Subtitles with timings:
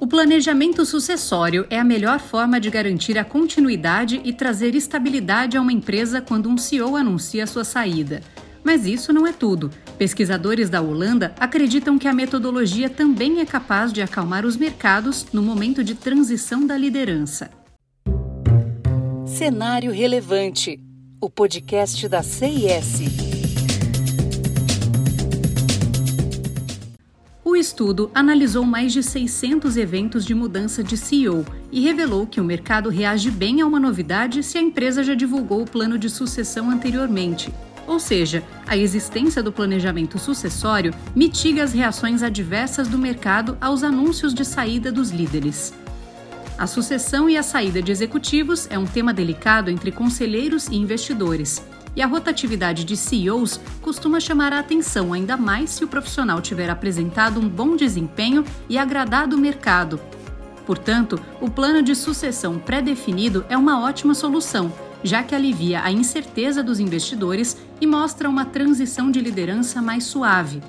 [0.00, 5.60] O planejamento sucessório é a melhor forma de garantir a continuidade e trazer estabilidade a
[5.60, 8.20] uma empresa quando um CEO anuncia sua saída.
[8.62, 9.70] Mas isso não é tudo.
[9.96, 15.42] Pesquisadores da Holanda acreditam que a metodologia também é capaz de acalmar os mercados no
[15.42, 17.50] momento de transição da liderança.
[19.26, 20.80] Cenário Relevante
[21.20, 23.27] o podcast da CIS.
[27.58, 32.88] Estudo analisou mais de 600 eventos de mudança de CEO e revelou que o mercado
[32.88, 37.52] reage bem a uma novidade se a empresa já divulgou o plano de sucessão anteriormente.
[37.86, 44.34] Ou seja, a existência do planejamento sucessório mitiga as reações adversas do mercado aos anúncios
[44.34, 45.72] de saída dos líderes.
[46.58, 51.62] A sucessão e a saída de executivos é um tema delicado entre conselheiros e investidores
[51.94, 56.70] e a rotatividade de CEOs costuma chamar a atenção, ainda mais se o profissional tiver
[56.70, 60.00] apresentado um bom desempenho e agradado o mercado.
[60.66, 66.62] Portanto, o plano de sucessão pré-definido é uma ótima solução, já que alivia a incerteza
[66.62, 70.60] dos investidores e mostra uma transição de liderança mais suave.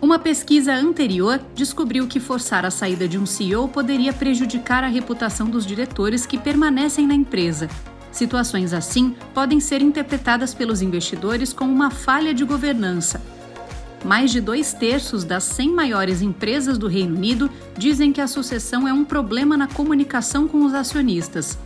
[0.00, 5.48] Uma pesquisa anterior descobriu que forçar a saída de um CEO poderia prejudicar a reputação
[5.48, 7.68] dos diretores que permanecem na empresa,
[8.12, 13.20] Situações assim podem ser interpretadas pelos investidores como uma falha de governança.
[14.04, 18.86] Mais de dois terços das 100 maiores empresas do Reino Unido dizem que a sucessão
[18.86, 21.58] é um problema na comunicação com os acionistas.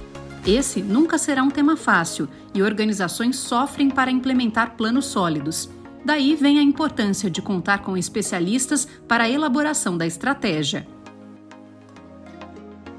[0.47, 5.69] Esse nunca será um tema fácil e organizações sofrem para implementar planos sólidos.
[6.05, 10.87] Daí vem a importância de contar com especialistas para a elaboração da estratégia.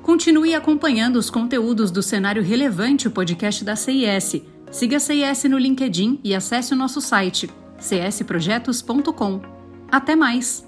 [0.08, 4.41] Continue acompanhando os conteúdos do Cenário Relevante, o podcast da CIS.
[4.72, 9.41] Siga a CIS no LinkedIn e acesse o nosso site csprojetos.com.
[9.91, 10.66] Até mais!